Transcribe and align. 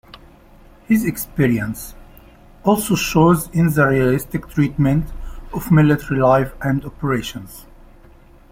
His 0.87 1.05
experience 1.05 1.93
also 2.63 2.95
shows 2.95 3.49
in 3.49 3.71
the 3.71 3.85
realistic 3.85 4.49
treatment 4.49 5.07
of 5.53 5.69
military 5.71 6.19
life 6.19 6.53
and 6.59 6.83
operations. 6.83 7.67